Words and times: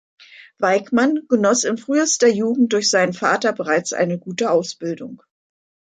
Weickmann 0.57 1.27
genoss 1.29 1.63
in 1.63 1.77
frühester 1.77 2.27
Jugend 2.27 2.73
durch 2.73 2.89
seinen 2.89 3.13
Vater 3.13 3.53
bereits 3.53 3.93
eine 3.93 4.17
gute 4.17 4.49
Ausbildung. 4.49 5.21